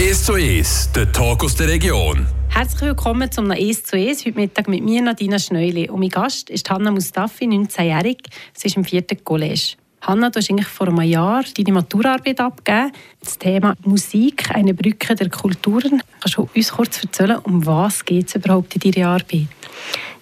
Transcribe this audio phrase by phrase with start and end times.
[0.00, 2.26] 1 zu 1, der Talk aus der Region.
[2.48, 4.24] Herzlich willkommen zum 1 zu 1.
[4.24, 5.90] Heute Mittag mit mir, Nadina Schneuli.
[5.90, 8.16] Und mein Gast ist Hanna Mustafi, 19-jährig.
[8.54, 9.74] Sie ist im vierten College.
[10.00, 12.92] Hanna, du hast eigentlich vor einem Jahr deine Maturarbeit abgegeben.
[13.22, 16.02] Das Thema Musik, eine Brücke der Kulturen.
[16.20, 19.48] Kannst du uns kurz erzählen, um was geht es überhaupt in deiner Arbeit?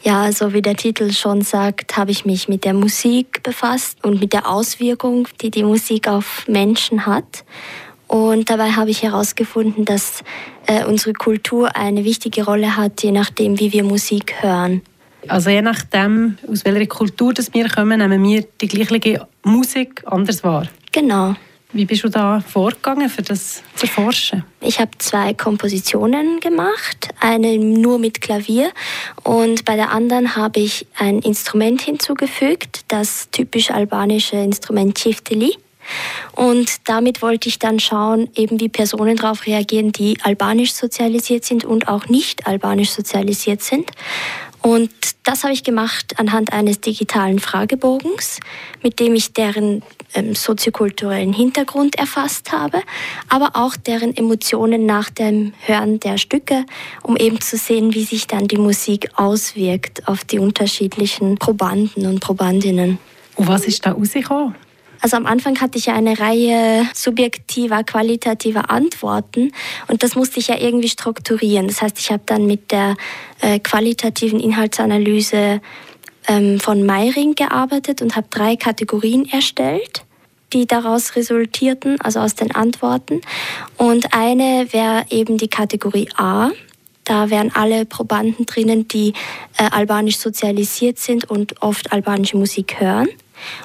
[0.02, 4.18] Ja, also wie der Titel schon sagt, habe ich mich mit der Musik befasst und
[4.18, 7.44] mit der Auswirkung, die die Musik auf Menschen hat.
[8.08, 10.24] Und dabei habe ich herausgefunden, dass
[10.66, 14.82] äh, unsere Kultur eine wichtige Rolle hat, je nachdem, wie wir Musik hören.
[15.28, 20.42] Also je nachdem, aus welcher Kultur das wir kommen, nehmen wir die gleiche Musik anders
[20.42, 20.66] wahr.
[20.90, 21.34] Genau.
[21.72, 24.42] Wie bist du da vorgegangen, für das zu erforschen?
[24.62, 28.70] Ich habe zwei Kompositionen gemacht, eine nur mit Klavier
[29.22, 35.58] und bei der anderen habe ich ein Instrument hinzugefügt, das typisch albanische Instrument Chifteli.
[36.32, 41.64] Und damit wollte ich dann schauen, eben wie Personen darauf reagieren, die albanisch sozialisiert sind
[41.64, 43.90] und auch nicht albanisch sozialisiert sind.
[44.60, 44.90] Und
[45.24, 48.40] das habe ich gemacht anhand eines digitalen Fragebogens,
[48.82, 49.82] mit dem ich deren
[50.14, 52.80] ähm, soziokulturellen Hintergrund erfasst habe,
[53.28, 56.64] aber auch deren Emotionen nach dem Hören der Stücke,
[57.02, 62.20] um eben zu sehen, wie sich dann die Musik auswirkt auf die unterschiedlichen Probanden und
[62.20, 62.98] Probandinnen.
[63.36, 64.54] Und was ist da rausgekommen?
[65.00, 69.52] Also am Anfang hatte ich ja eine Reihe subjektiver, qualitativer Antworten
[69.86, 71.68] und das musste ich ja irgendwie strukturieren.
[71.68, 72.96] Das heißt, ich habe dann mit der
[73.40, 75.60] äh, qualitativen Inhaltsanalyse
[76.26, 80.04] ähm, von Meiring gearbeitet und habe drei Kategorien erstellt
[80.52, 83.20] die daraus resultierten, also aus den Antworten.
[83.76, 86.50] Und eine wäre eben die Kategorie A.
[87.04, 89.12] Da wären alle Probanden drinnen, die
[89.56, 93.08] äh, albanisch sozialisiert sind und oft albanische Musik hören.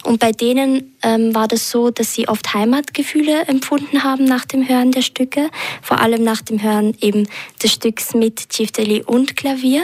[0.04, 4.68] Und bei denen ähm, war das so, dass sie oft Heimatgefühle empfunden haben nach dem
[4.68, 5.50] Hören der Stücke,
[5.82, 7.28] vor allem nach dem Hören eben
[7.62, 9.84] des Stücks mit Cifteli und Klavier.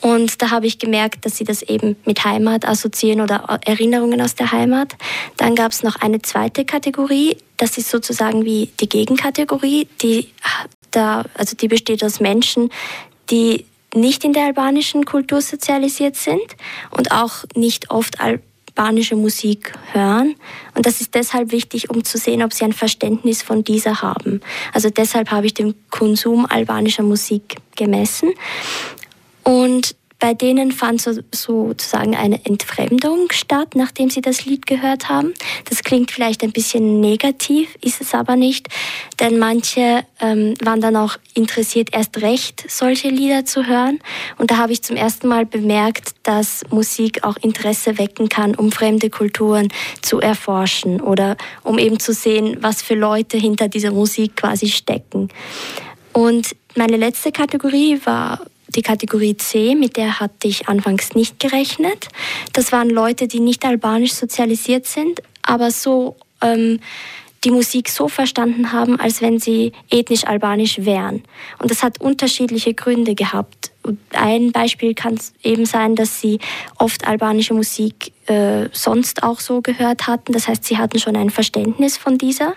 [0.00, 4.34] Und da habe ich gemerkt, dass sie das eben mit Heimat assoziieren oder Erinnerungen aus
[4.34, 4.96] der Heimat.
[5.38, 10.28] Dann gab es noch eine zweite Kategorie, das ist sozusagen wie die Gegenkategorie, die,
[10.90, 12.70] da, also die besteht aus Menschen,
[13.30, 13.64] die
[13.94, 16.56] nicht in der albanischen Kultur sozialisiert sind
[16.90, 18.20] und auch nicht oft
[18.74, 20.34] albanische Musik hören.
[20.74, 24.40] Und das ist deshalb wichtig, um zu sehen, ob sie ein Verständnis von dieser haben.
[24.72, 28.32] Also deshalb habe ich den Konsum albanischer Musik gemessen.
[29.44, 35.34] Und bei denen fand so, sozusagen eine Entfremdung statt, nachdem sie das Lied gehört haben.
[35.68, 38.68] Das klingt vielleicht ein bisschen negativ, ist es aber nicht,
[39.20, 43.98] denn manche ähm, waren dann auch interessiert, erst recht solche Lieder zu hören.
[44.38, 48.72] Und da habe ich zum ersten Mal bemerkt, dass Musik auch Interesse wecken kann, um
[48.72, 49.68] fremde Kulturen
[50.00, 55.28] zu erforschen oder um eben zu sehen, was für Leute hinter dieser Musik quasi stecken.
[56.14, 58.40] Und meine letzte Kategorie war
[58.74, 62.08] die Kategorie C, mit der hatte ich anfangs nicht gerechnet.
[62.52, 66.80] Das waren Leute, die nicht albanisch sozialisiert sind, aber so ähm,
[67.44, 71.22] die Musik so verstanden haben, als wenn sie ethnisch albanisch wären.
[71.58, 73.70] Und das hat unterschiedliche Gründe gehabt.
[74.12, 76.38] Ein Beispiel kann eben sein, dass sie
[76.78, 80.32] oft albanische Musik äh, sonst auch so gehört hatten.
[80.32, 82.54] Das heißt, sie hatten schon ein Verständnis von dieser.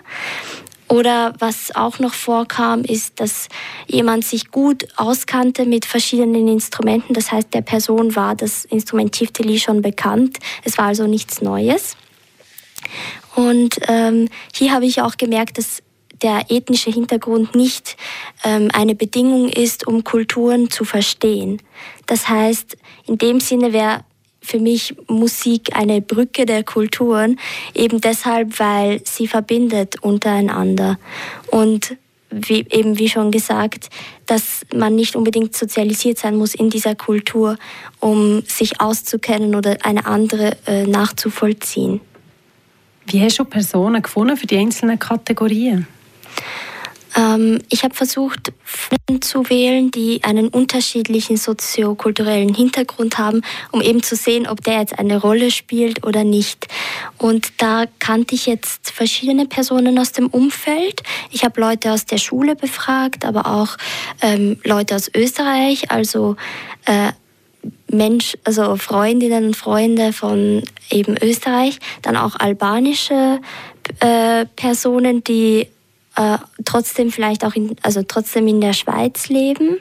[0.88, 3.48] Oder was auch noch vorkam, ist, dass
[3.86, 7.12] jemand sich gut auskannte mit verschiedenen Instrumenten.
[7.14, 10.38] Das heißt, der Person war das Instrument Tifteli schon bekannt.
[10.64, 11.96] Es war also nichts Neues.
[13.34, 15.82] Und ähm, hier habe ich auch gemerkt, dass
[16.22, 17.96] der ethnische Hintergrund nicht
[18.44, 21.62] ähm, eine Bedingung ist, um Kulturen zu verstehen.
[22.06, 22.76] Das heißt,
[23.06, 24.04] in dem Sinne wäre
[24.48, 27.38] für mich Musik eine Brücke der Kulturen,
[27.74, 30.98] eben deshalb, weil sie verbindet untereinander.
[31.50, 31.96] Und
[32.30, 33.88] wie, eben wie schon gesagt,
[34.26, 37.56] dass man nicht unbedingt sozialisiert sein muss in dieser Kultur,
[38.00, 42.00] um sich auszukennen oder eine andere äh, nachzuvollziehen.
[43.06, 45.86] Wie hast du Personen gefunden für die einzelnen Kategorien?
[47.18, 48.52] Ähm, ich habe versucht,
[49.20, 54.98] zu wählen, die einen unterschiedlichen soziokulturellen Hintergrund haben, um eben zu sehen, ob der jetzt
[54.98, 56.68] eine Rolle spielt oder nicht.
[57.16, 61.02] Und da kannte ich jetzt verschiedene Personen aus dem Umfeld.
[61.32, 63.76] Ich habe Leute aus der Schule befragt, aber auch
[64.22, 66.36] ähm, Leute aus Österreich, also
[66.84, 67.12] äh,
[67.90, 73.40] Mensch, also Freundinnen und Freunde von eben Österreich, dann auch albanische
[74.00, 75.66] äh, Personen, die
[76.18, 79.80] äh, trotzdem vielleicht auch in, also trotzdem in der Schweiz leben.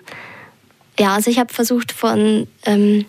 [1.00, 3.06] Ja, also ich habe versucht von ähm,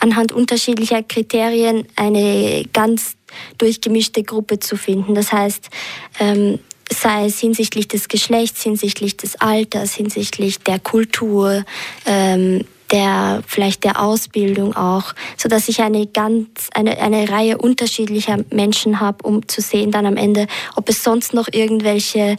[0.00, 3.16] anhand unterschiedlicher Kriterien eine ganz
[3.58, 5.14] durchgemischte Gruppe zu finden.
[5.14, 5.70] Das heißt,
[6.18, 6.58] ähm,
[6.92, 11.64] sei es hinsichtlich des Geschlechts, hinsichtlich des Alters, hinsichtlich der Kultur,
[12.04, 18.38] ähm, der vielleicht der Ausbildung auch, so dass ich eine ganz eine, eine Reihe unterschiedlicher
[18.50, 20.46] Menschen habe, um zu sehen dann am Ende,
[20.76, 22.36] ob es sonst noch irgendwelche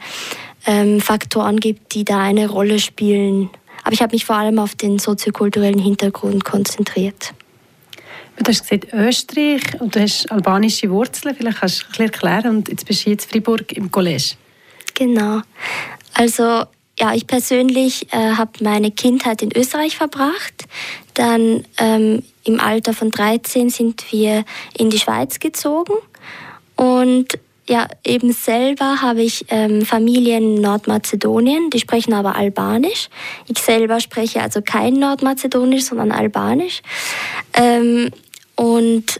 [0.65, 3.49] ähm, Faktoren gibt, die da eine Rolle spielen.
[3.83, 7.33] Aber ich habe mich vor allem auf den soziokulturellen Hintergrund konzentriert.
[8.37, 11.35] Du hast gesagt Österreich und du hast albanische Wurzeln.
[11.35, 12.57] Vielleicht kannst du ein bisschen erklären.
[12.57, 14.35] Und jetzt bist du jetzt in Freiburg im College.
[14.95, 15.41] Genau.
[16.13, 16.63] Also
[17.03, 20.63] ja, ich persönlich äh, habe meine Kindheit in Österreich verbracht.
[21.15, 24.45] Dann ähm, im Alter von 13 sind wir
[24.77, 25.95] in die Schweiz gezogen.
[26.77, 33.09] Und ja, eben selber habe ich ähm, Familie in Nordmazedonien, die sprechen aber Albanisch.
[33.49, 36.83] Ich selber spreche also kein Nordmazedonisch, sondern Albanisch.
[37.53, 38.11] Ähm,
[38.55, 39.19] und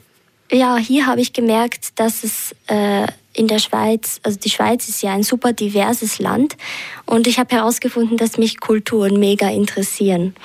[0.52, 5.02] ja, hier habe ich gemerkt, dass es äh, in der Schweiz, also die Schweiz ist
[5.02, 6.56] ja ein super diverses Land
[7.06, 10.36] und ich habe herausgefunden, dass mich Kulturen mega interessieren.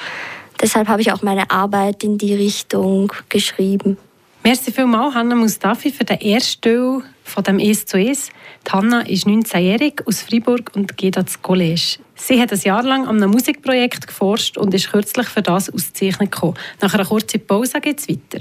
[0.61, 3.99] Deshalb habe ich auch meine Arbeit in die Richtung geschrieben.
[4.45, 8.31] Merci vielmals, Hanna Mustafi, für den ersten Teil von dem «Es zu Es».
[8.71, 11.99] Hanna ist 19-jährig aus Freiburg und geht ans College.
[12.15, 16.33] Sie hat ein Jahr lang an einem Musikprojekt geforscht und ist kürzlich für das ausgezeichnet
[16.33, 16.55] gekommen.
[16.81, 18.39] Nach einer kurzen Pause geht es weiter.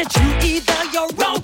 [0.00, 0.20] 的质
[0.60, 1.39] 的 your。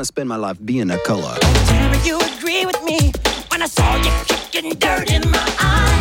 [0.00, 1.36] Life being a color.
[2.04, 3.12] You agree with me
[3.48, 5.94] when I saw you kicking dirt in my eye.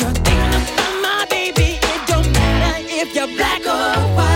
[0.00, 1.78] You're thinking about my baby.
[1.82, 4.33] It don't matter if you're black or white.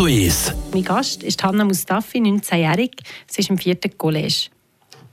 [0.00, 0.54] Zu Es».
[0.72, 2.92] Mein Gast ist Hanna Mustafi, 19-jährig.
[3.26, 4.46] Sie ist im vierten College.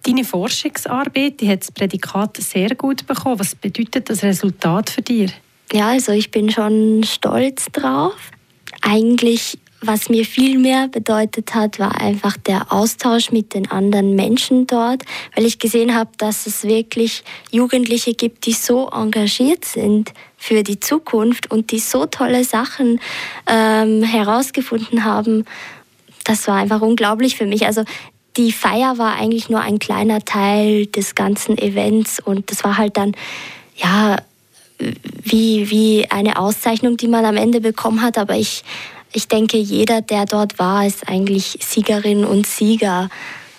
[0.04, 3.38] Deine Forschungsarbeit die hat das Prädikat sehr gut bekommen.
[3.38, 5.34] Was bedeutet das Resultat für dich?
[5.74, 8.16] Ja, also ich bin schon stolz drauf.
[8.82, 14.66] Eigentlich was mir viel mehr bedeutet hat, war einfach der Austausch mit den anderen Menschen
[14.66, 15.04] dort,
[15.36, 20.80] weil ich gesehen habe, dass es wirklich Jugendliche gibt, die so engagiert sind für die
[20.80, 23.00] Zukunft und die so tolle Sachen
[23.46, 25.46] ähm, herausgefunden haben.
[26.24, 27.66] Das war einfach unglaublich für mich.
[27.66, 27.84] Also
[28.36, 32.98] die Feier war eigentlich nur ein kleiner Teil des ganzen Events und das war halt
[32.98, 33.14] dann,
[33.76, 34.18] ja,
[34.80, 38.64] wie, wie eine Auszeichnung, die man am Ende bekommen hat, aber ich
[39.18, 43.10] ich denke, jeder, der dort war, ist eigentlich Siegerin und Sieger.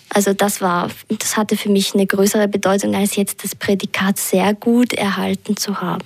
[0.09, 4.55] Also das war, das hatte für mich eine größere Bedeutung, als jetzt das Prädikat sehr
[4.55, 6.05] gut erhalten zu haben.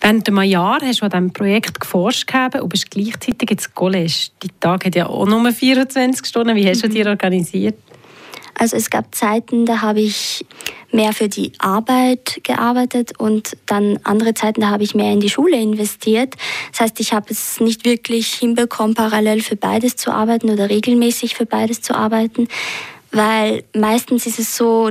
[0.00, 2.26] Während einem Jahr hast du an diesem Projekt geforscht
[2.60, 4.30] und bist gleichzeitig ins College.
[4.42, 6.56] Die Tag hat ja auch nur 24 Stunden.
[6.56, 6.94] Wie hast du mhm.
[6.94, 7.76] dir organisiert?
[8.58, 10.44] Also es gab Zeiten, da habe ich
[10.90, 15.30] mehr für die Arbeit gearbeitet und dann andere Zeiten, da habe ich mehr in die
[15.30, 16.34] Schule investiert.
[16.72, 21.36] Das heißt, ich habe es nicht wirklich hinbekommen, parallel für beides zu arbeiten oder regelmäßig
[21.36, 22.48] für beides zu arbeiten,
[23.12, 24.90] weil meistens ist es so,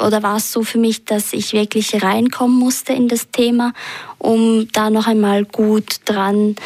[0.00, 3.74] oder war es so für mich, dass ich wirklich reinkommen musste in das Thema,
[4.18, 6.56] um da noch einmal gut dran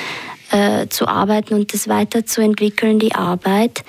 [0.51, 3.85] äh, zu arbeiten und das weiterzuentwickeln, die Arbeit.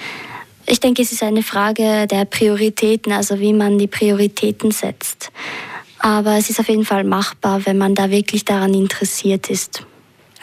[0.72, 5.32] Ich denke, es ist eine Frage der Prioritäten, also wie man die Prioritäten setzt.
[5.98, 9.84] Aber es ist auf jeden Fall machbar, wenn man da wirklich daran interessiert ist.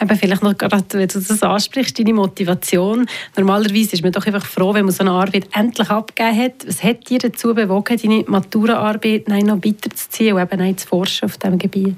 [0.00, 3.06] Aber vielleicht noch gerade, wenn du das ansprichst, deine Motivation.
[3.37, 6.66] Normalerweise ist man doch einfach froh, wenn man so eine Arbeit endlich abgegeben hat.
[6.66, 11.38] Was hat dir dazu bewogen, deine Maturaarbeit noch weiterzuziehen und eben auch zu forschen auf
[11.38, 11.97] diesem Gebiet?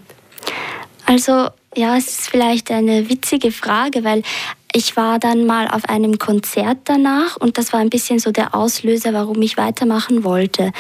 [1.06, 4.23] Also ja, es ist vielleicht eine witzige Frage, weil
[4.78, 8.54] ich war dann mal auf einem Konzert danach und das war ein bisschen so der
[8.54, 10.70] Auslöser, warum ich weitermachen wollte.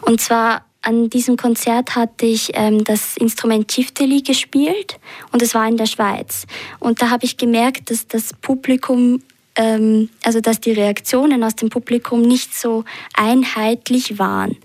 [0.00, 4.98] Und zwar an diesem Konzert hatte ich ähm, das Instrument Chifteli gespielt
[5.30, 6.46] und es war in der Schweiz.
[6.80, 9.22] Und da habe ich gemerkt, dass das Publikum,
[9.54, 12.84] ähm, also dass die Reaktionen aus dem Publikum nicht so
[13.14, 14.56] einheitlich waren.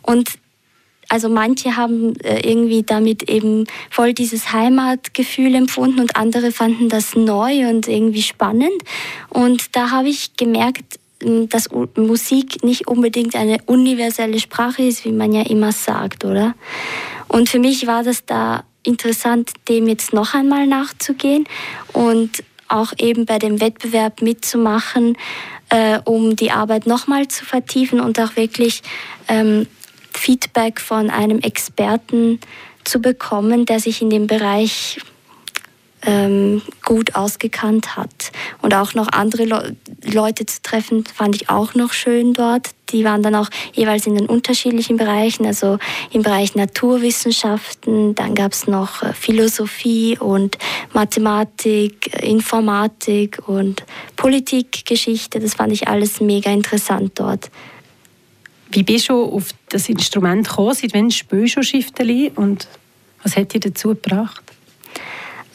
[0.00, 0.30] Und
[1.08, 7.16] also manche haben äh, irgendwie damit eben voll dieses Heimatgefühl empfunden und andere fanden das
[7.16, 8.82] neu und irgendwie spannend.
[9.30, 15.32] Und da habe ich gemerkt, dass Musik nicht unbedingt eine universelle Sprache ist, wie man
[15.32, 16.54] ja immer sagt, oder?
[17.26, 21.44] Und für mich war das da interessant, dem jetzt noch einmal nachzugehen
[21.92, 25.16] und auch eben bei dem Wettbewerb mitzumachen,
[25.70, 28.82] äh, um die Arbeit nochmal zu vertiefen und auch wirklich
[29.26, 29.66] ähm,
[30.18, 32.40] Feedback von einem Experten
[32.84, 34.98] zu bekommen, der sich in dem Bereich
[36.02, 38.32] ähm, gut ausgekannt hat.
[38.62, 42.70] Und auch noch andere Le Leute zu treffen, fand ich auch noch schön dort.
[42.90, 45.78] Die waren dann auch jeweils in den unterschiedlichen Bereichen, also
[46.12, 50.56] im Bereich Naturwissenschaften, dann gab es noch äh, Philosophie und
[50.94, 53.84] Mathematik, Informatik und
[54.16, 55.40] Politikgeschichte.
[55.40, 57.50] Das fand ich alles mega interessant dort.
[58.70, 60.74] Wie bist du auf das Instrument gekommen?
[60.74, 62.68] Seit wann spielst du Schifteli und
[63.22, 64.42] was hat dich dazu gebracht?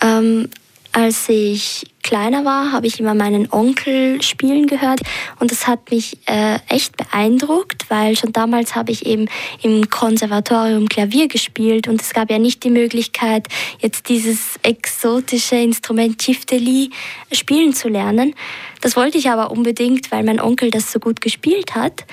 [0.01, 0.50] Ähm,
[0.91, 5.00] als ich kleiner war, habe ich immer meinen Onkel spielen gehört
[5.39, 9.27] und das hat mich äh, echt beeindruckt, weil schon damals habe ich eben
[9.63, 13.48] im Konservatorium Klavier gespielt und es gab ja nicht die Möglichkeit,
[13.79, 16.91] jetzt dieses exotische Instrument Chifteli
[17.32, 18.36] spielen zu lernen.
[18.82, 22.05] Das wollte ich aber unbedingt, weil mein Onkel das so gut gespielt hat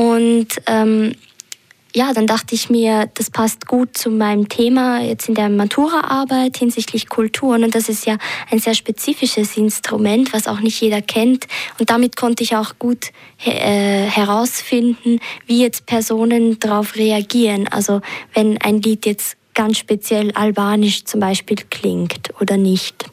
[0.00, 1.14] und ähm,
[1.94, 6.56] ja, dann dachte ich mir, das passt gut zu meinem Thema jetzt in der Matura-Arbeit
[6.56, 7.64] hinsichtlich Kulturen.
[7.64, 8.16] Und das ist ja
[8.50, 11.46] ein sehr spezifisches Instrument, was auch nicht jeder kennt.
[11.78, 13.10] Und damit konnte ich auch gut
[13.44, 17.68] äh, herausfinden, wie jetzt Personen darauf reagieren.
[17.68, 18.00] Also
[18.32, 23.04] wenn ein Lied jetzt ganz speziell albanisch zum Beispiel klingt oder nicht.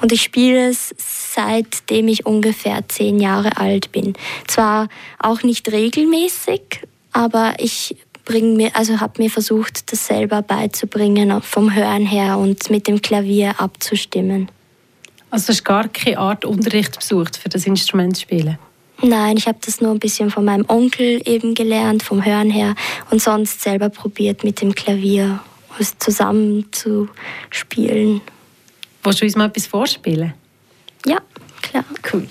[0.00, 4.14] Und ich spiele es seitdem ich ungefähr zehn Jahre alt bin.
[4.46, 4.88] Zwar
[5.18, 6.60] auch nicht regelmäßig,
[7.12, 12.70] aber ich bring mir, also habe mir versucht, das selber beizubringen, vom Hören her und
[12.70, 14.48] mit dem Klavier abzustimmen.
[15.30, 18.58] Also du hast gar keine Art Unterricht besucht für das Instrument spielen?
[19.02, 22.74] Nein, ich habe das nur ein bisschen von meinem Onkel eben gelernt, vom Hören her
[23.10, 25.40] und sonst selber probiert mit dem Klavier
[25.98, 27.08] zusammen zu
[27.50, 28.20] spielen.
[29.02, 30.34] Willst du uns mal etwas vorspielen?
[31.06, 31.18] Ja,
[31.60, 31.84] klar.
[32.12, 32.26] Cool.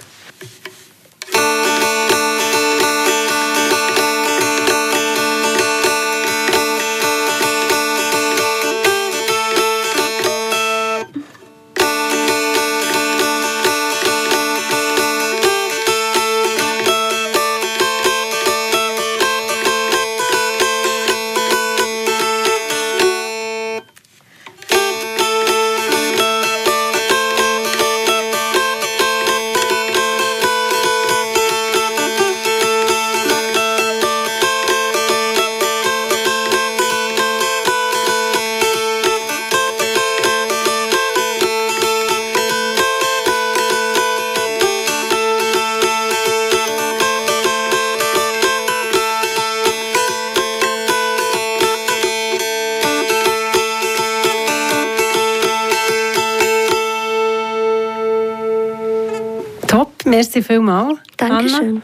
[60.21, 60.99] Merci vielmals.
[61.17, 61.59] Dankeschön.
[61.59, 61.81] Anna.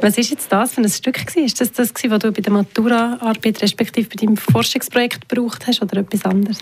[0.00, 1.44] Was ist jetzt das für ein Stück gewesen?
[1.44, 5.82] Ist das das, gewesen, was du bei der Maturaarbeit respektive bei deinem Forschungsprojekt gebraucht hast
[5.82, 6.58] oder etwas anderes?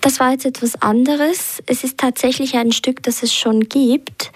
[0.00, 1.60] Das war jetzt etwas anderes.
[1.66, 4.30] Es ist tatsächlich ein Stück, das es schon gibt.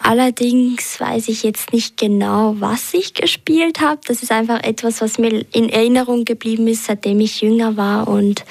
[0.00, 4.00] Allerdings weiß ich jetzt nicht genau, was ich gespielt habe.
[4.06, 8.08] Das ist einfach etwas, was mir in Erinnerung geblieben ist, seitdem ich jünger war.
[8.08, 8.44] Und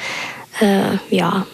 [0.61, 1.45] äh, ja,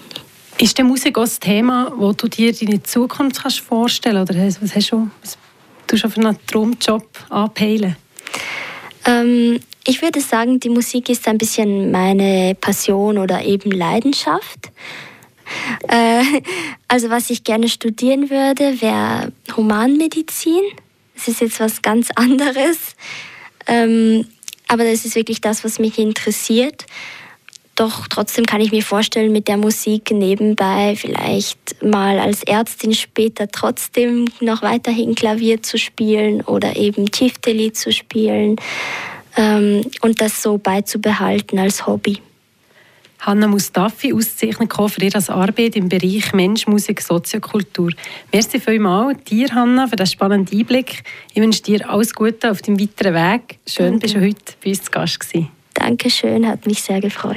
[0.58, 4.62] Ist der Musik auch das Thema, wo du dir deine Zukunft kannst vorstellen oder hast,
[4.62, 5.38] was hast du, was
[5.88, 7.96] du schon für einen Traumjob anpeilen?
[9.06, 14.72] Ähm, ich würde sagen, die Musik ist ein bisschen meine Passion oder eben Leidenschaft.
[15.88, 16.24] Äh,
[16.88, 20.64] also was ich gerne studieren würde, wäre Humanmedizin.
[21.14, 22.96] Das ist jetzt was ganz anderes.
[23.68, 24.26] Ähm,
[24.68, 26.86] aber das ist wirklich das, was mich interessiert.
[27.76, 33.50] Doch trotzdem kann ich mir vorstellen, mit der Musik nebenbei vielleicht mal als Ärztin später
[33.50, 38.56] trotzdem noch weiterhin Klavier zu spielen oder eben Tifteli zu spielen
[39.36, 42.20] ähm, und das so beizubehalten als Hobby.
[43.20, 47.92] Hanna Mustafi ausgezeichnet für ihre Arbeit im Bereich Mensch, Musik, Soziokultur.
[48.32, 51.04] Merci vielmals dir, Hanna, für den spannenden Einblick.
[51.34, 53.58] Ich wünsche dir alles Gute auf deinem weiteren Weg.
[53.68, 54.00] Schön, Danke.
[54.00, 55.50] bist du heute bei uns zu Gast gewesen.
[55.74, 57.34] Dankeschön, hat mich sehr gefreut.